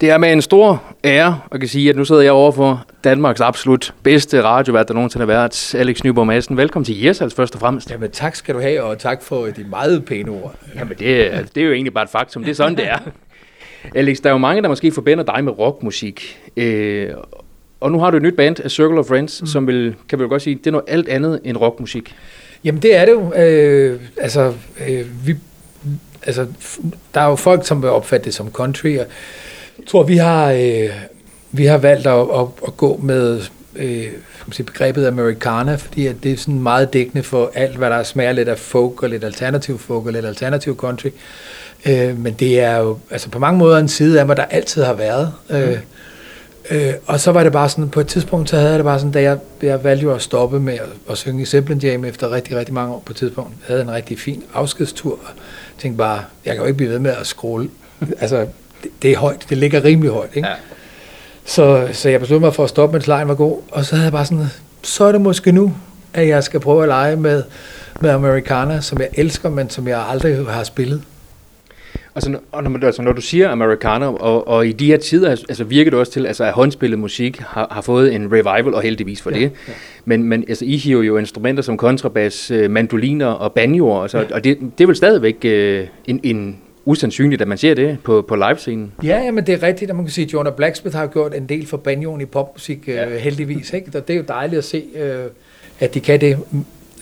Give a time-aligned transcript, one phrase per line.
[0.00, 2.86] Det er med en stor ære at kan sige, at nu sidder jeg over for
[3.04, 6.56] Danmarks absolut bedste radiovært, der nogensinde har været, Alex Nyborg Madsen.
[6.56, 7.90] Velkommen til Hirsals først og fremmest.
[7.90, 10.54] Jamen tak skal du have, og tak for de meget pæne ord.
[10.74, 10.98] Jamen det,
[11.54, 12.44] det er jo egentlig bare et faktum.
[12.44, 12.98] Det er sådan, det er.
[13.94, 16.38] Alex, der er jo mange, der måske forbinder dig med rockmusik.
[16.56, 17.10] Øh,
[17.80, 19.46] og nu har du et nyt band, A Circle of Friends, mm.
[19.46, 22.14] som vil, kan vi jo godt sige, det er noget alt andet end rockmusik.
[22.64, 23.34] Jamen det er det jo.
[23.34, 24.54] Øh, altså,
[24.88, 25.34] øh, vi,
[26.22, 26.46] altså,
[27.14, 29.06] der er jo folk, som vil opfatte det som country, og
[29.86, 30.90] tror, vi har, øh,
[31.52, 33.40] vi har valgt at, at, at gå med
[33.76, 34.06] øh,
[34.52, 38.32] sige, begrebet americana, fordi at det er sådan meget dækkende for alt, hvad der smager
[38.32, 41.10] lidt af folk, og lidt alternativ folk, og lidt alternativ country.
[41.86, 44.82] Øh, men det er jo altså på mange måder en side af mig, der altid
[44.82, 45.32] har været.
[45.50, 45.76] Øh, mm.
[46.70, 48.98] Øh, og så var det bare sådan, på et tidspunkt, så havde jeg det bare
[48.98, 52.04] sådan, da jeg, jeg valgte jo at stoppe med at, at synge i Zeppelin Jam
[52.04, 53.50] efter rigtig, rigtig mange år på et tidspunkt.
[53.50, 55.30] Jeg havde en rigtig fin afskedstur, og
[55.78, 57.70] tænkte bare, jeg kan jo ikke blive ved med at scrolle.
[58.20, 58.46] altså,
[58.82, 60.48] det, det er højt, det ligger rimelig højt, ikke?
[60.48, 60.54] Ja.
[61.44, 64.04] Så, så jeg besluttede mig for at stoppe, mens lejen var god, og så havde
[64.04, 64.46] jeg bare sådan,
[64.82, 65.74] så er det måske nu,
[66.14, 67.42] at jeg skal prøve at lege med,
[68.00, 71.02] med Americana, som jeg elsker, men som jeg aldrig har spillet.
[72.14, 75.64] Altså, og når, altså, når du siger amerikaner, og, og i de her tider altså,
[75.64, 79.22] virker det også til, altså, at håndspillet musik har, har fået en revival, og heldigvis
[79.22, 79.42] for ja, det.
[79.68, 79.72] Ja.
[80.04, 84.24] Men, men altså, I hiver jo instrumenter som kontrabas, øh, mandoliner og banjoer, altså, ja.
[84.34, 88.24] og det, det er vel stadigvæk øh, en, en usandsynligt, at man ser det på,
[88.28, 88.92] på livescenen.
[89.02, 91.34] Ja, ja, men det er rigtigt, at man kan sige, at Jonah Blacksmith har gjort
[91.34, 93.08] en del for banjoen i popmusik, øh, ja.
[93.08, 93.72] øh, heldigvis.
[93.72, 93.98] Ikke?
[93.98, 95.24] Og det er jo dejligt at se, øh,
[95.80, 96.38] at de kan det,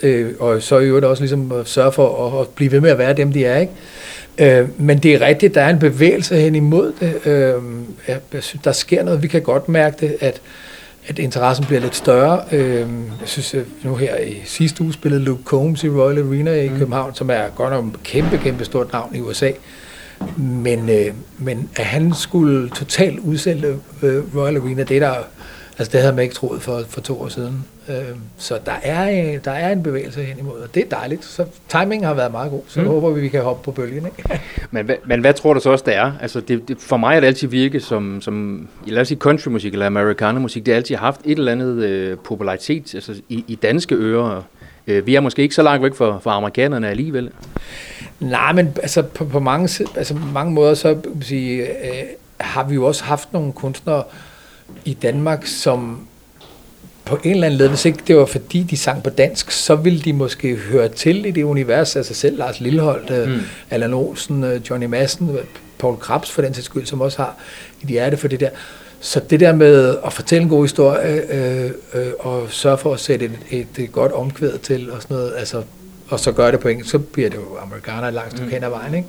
[0.03, 2.91] øh, og så i øvrigt også ligesom at sørge for at, at blive ved med
[2.91, 3.59] at være dem, de er.
[3.59, 3.73] Ikke?
[4.61, 7.27] Øh, men det er rigtigt, der er en bevægelse hen imod det.
[7.27, 7.63] Øh,
[8.09, 9.23] jeg, jeg synes, der sker noget.
[9.23, 10.41] Vi kan godt mærke det, at,
[11.09, 12.45] at interessen bliver lidt større.
[12.53, 12.79] Øh,
[13.21, 16.69] jeg synes, at nu her i sidste uge spillede Luke Combs i Royal Arena i
[16.69, 16.79] mm.
[16.79, 19.51] København, som er godt nok et kæmpe, kæmpe stort navn i USA.
[20.37, 25.17] Men, øh, men at han skulle totalt udsælge øh, Royal Arena, det er der
[25.79, 27.65] Altså det havde man ikke troet for, for to år siden.
[27.89, 27.95] Øh,
[28.37, 31.25] så der er, der er en bevægelse hen imod, og det er dejligt.
[31.25, 32.87] Så timingen har været meget god, så mm.
[32.87, 34.07] håber vi, vi kan hoppe på bølgen.
[34.07, 34.41] Ikke?
[34.71, 36.13] men, men hvad tror du så også, det er?
[36.21, 39.73] Altså det, det, for mig er det altid virket som, som lad os sige countrymusik
[39.73, 43.95] eller amerikanermusik, det har altid haft et eller andet øh, popularitet altså i, i danske
[43.95, 44.43] ører.
[44.87, 47.31] Øh, vi er måske ikke så langt væk fra, fra amerikanerne alligevel.
[48.21, 52.03] Nej, men altså på, på mange, altså, mange måder, så sige, øh,
[52.39, 54.03] har vi jo også haft nogle kunstnere,
[54.85, 56.09] i Danmark, som
[57.05, 59.75] på en eller anden led, hvis ikke det var fordi, de sang på dansk, så
[59.75, 63.41] ville de måske høre til i det univers, altså selv Lars Lilleholdt, øh, mm.
[63.71, 65.37] Allan Olsen, øh, Johnny Madsen,
[65.79, 67.37] Paul Krabs for den sags skyld, som også har
[67.83, 68.51] et hjerte for det der.
[69.01, 73.01] Så det der med at fortælle en god historie, øh, øh, og sørge for at
[73.01, 75.63] sætte et, et, godt omkvæd til, og sådan noget, altså,
[76.09, 78.53] og så gøre det på engelsk, så bliver det jo amerikaner langt stykke mm.
[78.53, 79.09] hen ad vejen, ikke?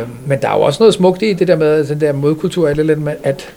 [0.00, 2.68] Øh, men der er jo også noget smukt i det der med den der modkultur,
[3.22, 3.54] at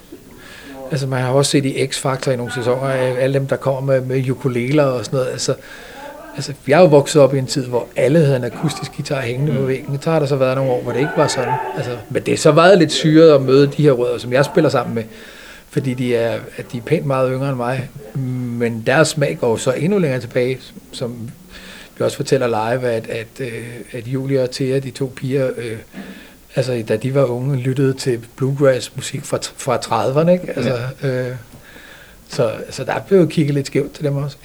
[0.92, 4.00] Altså man har også set i X-Factor i nogle sæsoner, alle dem, der kommer med,
[4.00, 5.30] med ukuleler og sådan noget.
[5.30, 5.54] Altså,
[6.36, 9.20] altså, jeg er jo vokset op i en tid, hvor alle havde en akustisk guitar
[9.20, 9.58] hængende mm.
[9.58, 9.98] på væggen.
[10.02, 11.54] Så har der så været nogle år, hvor det ikke var sådan.
[11.76, 14.44] Altså, men det er så været lidt syret at møde de her rødder, som jeg
[14.44, 15.04] spiller sammen med,
[15.70, 17.88] fordi de er, at de er pænt meget yngre end mig.
[18.58, 20.58] Men deres smag går så endnu længere tilbage,
[20.92, 21.30] som
[21.98, 25.76] vi også fortæller live, at, at, øh, at Julia og Thea, de to piger, øh,
[26.56, 30.52] altså da de var unge, lyttede til bluegrass musik fra, fra 30'erne, ikke?
[30.56, 31.28] Altså, ja.
[31.28, 31.36] øh,
[32.28, 34.36] så, så der blev kigget lidt skævt til dem også.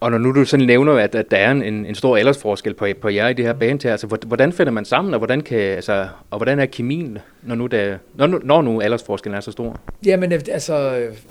[0.00, 2.86] Og når nu du sådan nævner, at, at der er en, en stor aldersforskel på,
[3.00, 5.58] på jer i det her band her, altså hvordan finder man sammen, og hvordan, kan,
[5.58, 9.52] altså, og hvordan er kemien, når nu, der, når, nu, når nu aldersforskellen er så
[9.52, 9.80] stor?
[10.06, 10.74] Jamen, altså,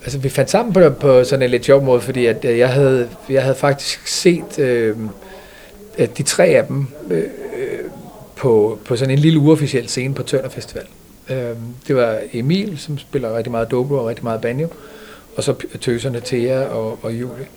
[0.03, 3.09] altså vi fandt sammen på, på sådan en lidt sjov måde, fordi at, jeg, havde,
[3.29, 4.97] jeg havde faktisk set øh,
[6.17, 7.23] de tre af dem øh,
[8.37, 10.85] på, på sådan en lille uofficiel scene på Tønder Festival.
[11.29, 14.67] Øhm, det var Emil, som spiller rigtig meget dobro og rigtig meget banjo,
[15.35, 17.47] og så tøserne Thea og, og Julie.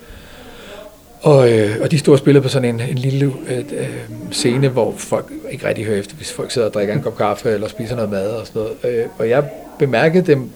[1.22, 3.88] Og, øh, og de stod og spillede på sådan en, en lille øh, øh,
[4.30, 7.50] scene, hvor folk ikke rigtig hører efter, hvis folk sidder og drikker en kop kaffe
[7.50, 8.98] eller spiser noget mad og sådan noget.
[8.98, 10.50] Øh, og jeg bemærkede dem,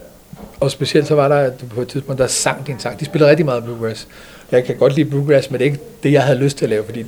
[0.60, 3.00] og specielt så var der på et tidspunkt, der sang din sang.
[3.00, 4.08] De spillede rigtig meget bluegrass.
[4.52, 6.70] Jeg kan godt lide bluegrass, men det er ikke det, jeg havde lyst til at
[6.70, 7.02] lave, fordi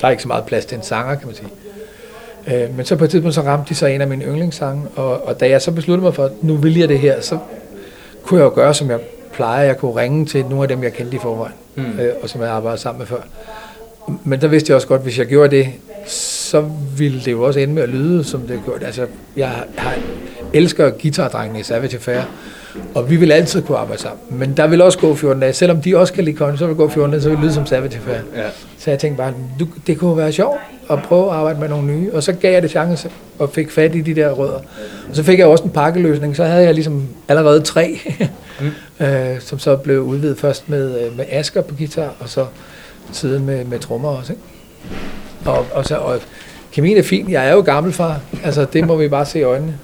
[0.00, 1.48] der er ikke så meget plads til en sanger, kan man sige.
[2.52, 5.26] Øh, men så på et tidspunkt så ramte de så en af mine yndlingssange, og,
[5.26, 7.38] og da jeg så besluttede mig for, at nu vil jeg det her, så
[8.22, 9.00] kunne jeg jo gøre, som jeg
[9.32, 9.64] plejer.
[9.64, 12.00] Jeg kunne ringe til nogle af dem, jeg kendte i forvejen, mm.
[12.00, 13.20] øh, og som jeg arbejdede sammen med før.
[14.24, 15.68] Men der vidste jeg også godt, at hvis jeg gjorde det,
[16.06, 16.64] så
[16.96, 18.86] ville det jo også ende med at lyde, som det gjorde.
[18.86, 19.06] Altså,
[19.36, 19.94] jeg har
[20.52, 22.22] elsker guitardrengene i Savage Affair,
[22.94, 24.20] og vi vil altid kunne arbejde sammen.
[24.30, 25.52] Men der vil også gå 14 dage.
[25.52, 27.54] Selvom de også kan lide country, så vil gå 14 dage, så vil det lyde
[27.54, 28.14] som Affair.
[28.36, 28.48] Ja.
[28.78, 30.58] Så jeg tænkte bare, du, det kunne være sjovt
[30.90, 32.10] at prøve at arbejde med nogle nye.
[32.12, 34.60] Og så gav jeg det chance og fik fat i de der rødder.
[35.10, 36.36] Og så fik jeg også en pakkeløsning.
[36.36, 38.00] Så havde jeg ligesom allerede tre,
[38.60, 39.06] mm.
[39.06, 42.46] øh, som så blev udvidet først med, øh, med Asker på guitar, og så
[43.12, 44.32] siden med, med trommer også.
[44.32, 44.44] Ikke?
[45.44, 46.20] Og, og, så, og
[46.72, 47.30] kemien er fin.
[47.30, 48.20] Jeg er jo gammel far.
[48.44, 49.78] Altså, det må vi bare se i øjnene.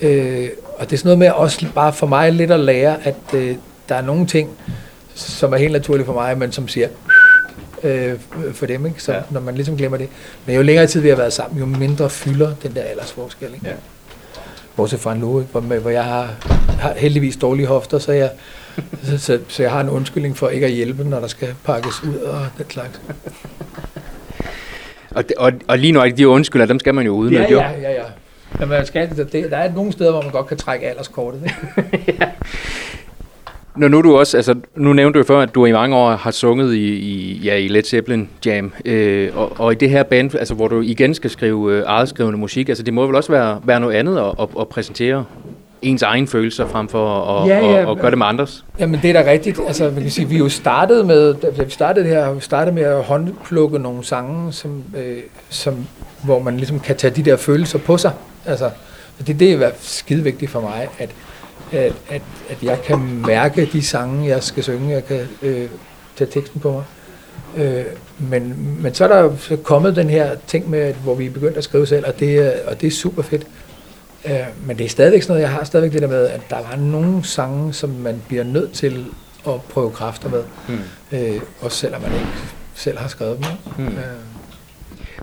[0.00, 0.48] Øh,
[0.78, 3.56] og det er sådan noget med også bare for mig lidt at lære, at øh,
[3.88, 4.50] der er nogle ting,
[5.14, 6.88] som er helt naturlige for mig, men som siger
[7.82, 8.12] øh,
[8.52, 9.02] for dem, ikke?
[9.02, 9.20] Så, ja.
[9.30, 10.08] når man ligesom glemmer det.
[10.46, 13.54] Men jo længere tid vi har været sammen, jo mindre fylder den der aldersforskel.
[13.54, 13.66] Ikke?
[13.66, 13.72] Ja.
[14.76, 15.52] Bortset fra nu, ikke?
[15.52, 16.30] Hvor, hvor jeg har,
[16.80, 18.30] har heldigvis dårlige hofter, så jeg,
[19.06, 22.02] så, så, så jeg har en undskyldning for ikke at hjælpe, når der skal pakkes
[22.02, 23.00] ud og den slags.
[25.10, 27.90] Og, og, og lige nu, de undskylder, dem skal man jo udnytte, ja, ja, ja,
[27.90, 28.02] ja.
[28.64, 31.42] Men man skal, det, der er nogle steder, hvor man godt kan trække alderskortet.
[31.42, 32.14] Ikke?
[32.20, 32.28] ja.
[33.76, 36.30] Når nu du også, altså nu nævnte du før, at du i mange år har
[36.30, 40.34] sunget i, i, ja, i Led Zeppelin Jam, øh, og, og, i det her band,
[40.34, 43.60] altså hvor du igen skal skrive øh, eget musik, altså det må vel også være,
[43.64, 45.24] være noget andet at, at, at præsentere
[45.84, 47.82] ens egen følelser frem for at, ja, ja.
[47.82, 48.64] At, at gøre det med andres?
[48.78, 49.60] Jamen det er da rigtigt.
[49.66, 52.82] Altså, man kan sige, vi jo startede med, da vi startede her, vi startede med
[52.82, 55.86] at håndplukke nogle sange, som, øh, som,
[56.24, 58.12] hvor man ligesom kan tage de der følelser på sig.
[58.46, 58.70] Altså,
[59.26, 61.10] det, det er skide vigtigt for mig, at,
[61.72, 65.68] at, at, at jeg kan mærke de sange, jeg skal synge, jeg kan øh,
[66.16, 66.82] tage teksten på mig.
[67.56, 67.84] Øh,
[68.18, 71.30] men, men så er der så kommet den her ting med, at, hvor vi er
[71.30, 73.46] begyndt at skrive selv, og det, og det er super fedt.
[74.26, 76.56] Øh, men det er stadigvæk sådan noget, jeg har stadigvæk det der med, at der
[76.56, 79.04] var nogle sange, som man bliver nødt til
[79.46, 80.78] at prøve kræfter med, mm.
[81.18, 82.26] øh, også selvom man ikke
[82.74, 83.46] selv har skrevet dem.
[83.84, 83.92] Mm.
[83.92, 84.02] Øh.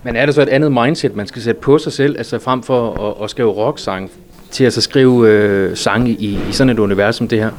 [0.02, 2.62] Men er det så et andet mindset, man skal sætte på sig selv, altså frem
[2.62, 4.10] for at, at skrive rock-sang,
[4.50, 7.50] til at så skrive øh, sange i, i sådan et univers som det her?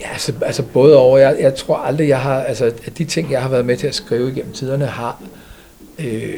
[0.00, 1.18] Ja, altså, altså både over.
[1.18, 3.86] Jeg, jeg tror aldrig, jeg har, altså at de ting, jeg har været med til
[3.86, 5.22] at skrive igennem tiderne, har
[5.98, 6.34] øh,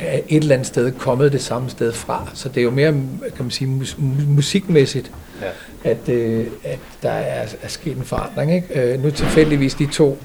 [0.00, 2.30] et eller andet sted kommet det samme sted fra.
[2.34, 2.92] Så det er jo mere,
[3.36, 3.96] kan man sige, mus,
[4.28, 5.10] musikmæssigt,
[5.42, 5.90] ja.
[5.90, 8.54] at, øh, at der er, er sket en forandring.
[8.54, 8.92] Ikke?
[8.92, 10.18] Øh, nu tilfældigvis de to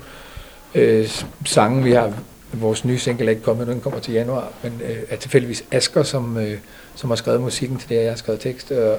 [0.76, 1.10] øh,
[1.46, 2.14] sange, vi har,
[2.54, 6.04] vores nye single er ikke kommet, den kommer til januar, men øh, er tilfældigvis Asker,
[6.04, 6.58] som, øh,
[6.96, 8.72] som har skrevet musikken til det, jeg har skrevet tekst.
[8.72, 8.98] Og,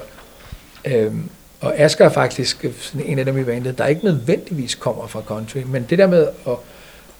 [0.85, 1.13] øh,
[1.61, 5.21] og Asker er faktisk sådan en af dem i bandet, der ikke nødvendigvis kommer fra
[5.21, 6.53] country, men det der med at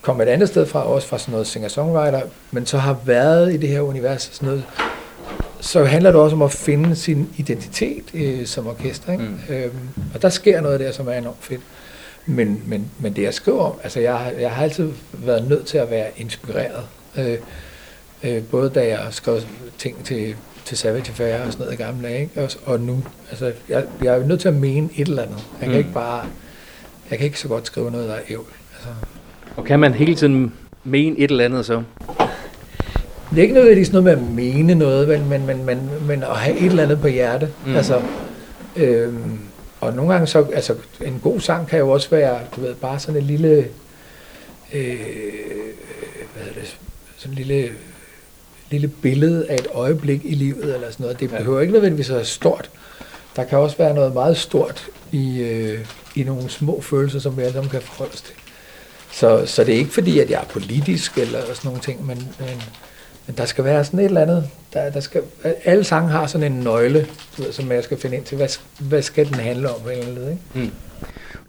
[0.01, 2.21] kom et andet sted fra, også fra sådan noget singer-songwriter,
[2.51, 4.63] men så har været i det her univers sådan noget,
[5.61, 9.11] så handler det også om at finde sin identitet øh, som orkester.
[9.11, 9.23] Ikke?
[9.23, 9.55] Mm.
[9.55, 11.61] Øhm, og der sker noget der, som er enormt fedt.
[12.25, 15.77] Men, men, men det jeg skriver om, altså jeg, jeg har altid været nødt til
[15.77, 16.83] at være inspireret.
[17.17, 17.37] Øh,
[18.23, 19.39] øh, både da jeg skrev
[19.77, 22.41] ting til, til Savage Affair og sådan noget i gamle dage, ikke?
[22.41, 23.03] Og, og nu.
[23.29, 25.37] Altså jeg, jeg er nødt til at mene et eller andet.
[25.37, 25.77] Jeg kan mm.
[25.77, 26.25] ikke bare,
[27.09, 28.45] jeg kan ikke så godt skrive noget, der er ævl.
[28.75, 28.89] Altså,
[29.57, 30.53] og kan man hele tiden
[30.83, 31.83] mene et eller andet så?
[33.29, 36.37] Det er ikke nødvendigvis noget med at mene noget, men, men, men, men, men at
[36.37, 37.49] have et eller andet på hjerte.
[37.65, 37.75] Mm.
[37.75, 38.01] Altså,
[38.75, 39.39] øhm,
[39.81, 42.99] og nogle gange så, altså en god sang kan jo også være, du ved, bare
[42.99, 43.67] sådan en lille,
[44.73, 44.99] øh,
[46.33, 46.77] hvad er det,
[47.17, 47.69] sådan en lille,
[48.71, 51.19] lille billede af et øjeblik i livet, eller sådan noget.
[51.19, 51.61] Det behøver ja.
[51.61, 52.69] ikke nødvendigvis at være stort.
[53.35, 57.41] Der kan også være noget meget stort i, øh, i nogle små følelser, som vi
[57.41, 58.35] alle sammen kan forholde os til.
[59.11, 62.17] Så, så det er ikke fordi, at jeg er politisk eller sådan nogle ting, men,
[62.39, 62.63] men,
[63.27, 64.49] men der skal være sådan et eller andet.
[64.73, 65.21] Der, der skal,
[65.65, 67.07] alle sange har sådan en nøgle,
[67.51, 68.37] som jeg skal finde ind til.
[68.37, 69.89] Hvad, hvad skal den handle om?
[69.91, 70.67] Eller andet, ikke?
[70.67, 70.71] Mm.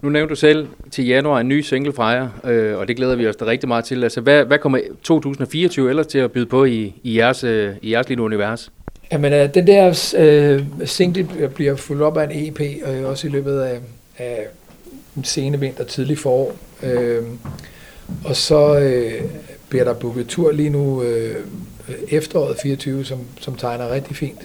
[0.03, 3.17] Nu nævnte du selv til januar en ny single fra jer, øh, og det glæder
[3.17, 4.03] vi os da rigtig meget til.
[4.05, 7.93] Altså, hvad, hvad kommer 2024 ellers til at byde på i, i, jeres, øh, i
[7.93, 8.71] jeres lille univers?
[9.13, 13.31] Jamen, øh, den der øh, single bliver fuldt op af en EP, og også i
[13.31, 13.79] løbet af,
[14.19, 14.47] af
[15.25, 16.57] sene vinter, tidlig forår.
[16.83, 17.23] Øh,
[18.25, 19.23] og så øh,
[19.69, 21.37] bliver der booket tur lige nu øh,
[22.09, 24.40] efteråret 24, som, som tegner rigtig fint.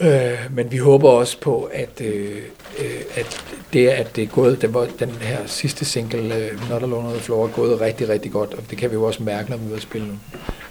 [0.00, 2.36] Øh, men vi håber også på, at, øh,
[2.78, 2.84] øh
[3.14, 7.12] at det, at det er gået, den, den her sidste single, øh, Not Alone on
[7.12, 9.56] the Floor, er gået rigtig, rigtig godt, og det kan vi jo også mærke, når
[9.56, 10.14] vi vil spille nu.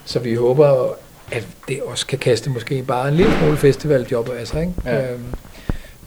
[0.06, 0.98] Så vi håber,
[1.32, 4.74] at det også kan kaste måske bare en lille smule festivaljob af sig, ikke?
[4.86, 5.12] Ja.
[5.12, 5.20] Øh,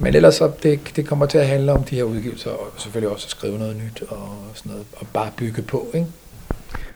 [0.00, 3.11] men ellers så det, det kommer til at handle om de her udgivelser, og selvfølgelig
[3.14, 6.07] også at skrive noget nyt og sådan noget, og bare bygge på, ikke?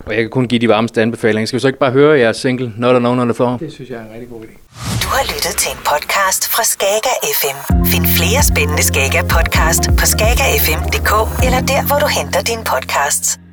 [0.06, 1.46] Og jeg kan kun give de varmeste anbefalinger.
[1.46, 3.56] Skal vi så ikke bare høre jeres single, Not Alone on the Floor?
[3.56, 4.52] Det synes jeg er en rigtig god idé.
[5.02, 7.84] Du har lyttet til en podcast fra Skager FM.
[7.92, 11.12] Find flere spændende Skager podcast på skagerfm.dk
[11.46, 13.43] eller der, hvor du henter dine podcasts.